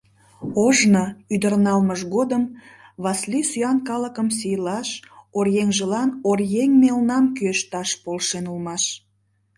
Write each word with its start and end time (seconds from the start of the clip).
Ожно, 0.65 1.05
ӱдыр 1.33 1.53
налмыж 1.65 2.01
годым, 2.15 2.43
Васлий 3.03 3.45
сӱан 3.49 3.77
калыкым 3.87 4.27
сийлаш 4.37 4.89
оръеҥжылан 5.37 6.09
«оръеҥ 6.29 6.71
мелнам» 6.81 7.25
кӱэшташ 7.37 7.89
полшен 8.03 8.45
улмаш. 8.51 8.83